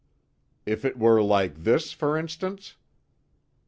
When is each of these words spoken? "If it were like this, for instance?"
"If 0.65 0.83
it 0.83 0.97
were 0.97 1.21
like 1.21 1.57
this, 1.57 1.91
for 1.93 2.17
instance?" 2.17 2.73